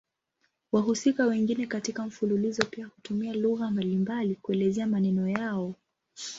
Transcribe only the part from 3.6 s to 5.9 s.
mbalimbali kuelezea maneno yao.